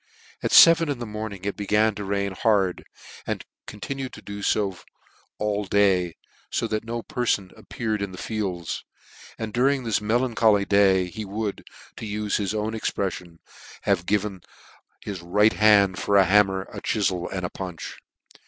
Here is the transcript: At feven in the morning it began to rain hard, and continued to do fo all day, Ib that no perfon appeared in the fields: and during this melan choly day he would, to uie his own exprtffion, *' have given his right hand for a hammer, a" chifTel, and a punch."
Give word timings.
At 0.41 0.49
feven 0.49 0.89
in 0.89 0.97
the 0.97 1.05
morning 1.05 1.45
it 1.45 1.55
began 1.55 1.93
to 1.93 2.03
rain 2.03 2.31
hard, 2.31 2.83
and 3.27 3.45
continued 3.67 4.13
to 4.13 4.21
do 4.23 4.41
fo 4.41 4.79
all 5.37 5.65
day, 5.65 6.15
Ib 6.59 6.69
that 6.71 6.83
no 6.83 7.03
perfon 7.03 7.55
appeared 7.55 8.01
in 8.01 8.11
the 8.11 8.17
fields: 8.17 8.83
and 9.37 9.53
during 9.53 9.83
this 9.83 9.99
melan 9.99 10.33
choly 10.33 10.67
day 10.67 11.05
he 11.05 11.23
would, 11.23 11.63
to 11.97 12.05
uie 12.07 12.35
his 12.35 12.55
own 12.55 12.73
exprtffion, 12.73 13.37
*' 13.61 13.81
have 13.83 14.07
given 14.07 14.41
his 15.03 15.21
right 15.21 15.53
hand 15.53 15.99
for 15.99 16.17
a 16.17 16.25
hammer, 16.25 16.63
a" 16.73 16.81
chifTel, 16.81 17.31
and 17.31 17.45
a 17.45 17.51
punch." 17.51 17.99